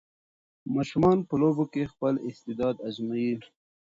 [0.75, 3.35] ماشومان په لوبو کې خپل استعداد ازمويي.